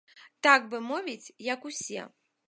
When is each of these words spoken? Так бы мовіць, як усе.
Так 0.45 0.63
бы 0.71 0.79
мовіць, 0.91 1.33
як 1.49 1.67
усе. 1.73 2.07